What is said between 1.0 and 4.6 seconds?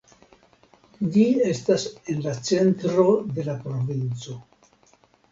Ĝi estas en la centro de la provinco.